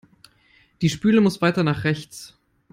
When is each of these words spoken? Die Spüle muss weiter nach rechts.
Die 0.81 0.89
Spüle 0.89 1.21
muss 1.21 1.43
weiter 1.43 1.63
nach 1.63 1.83
rechts. 1.83 2.35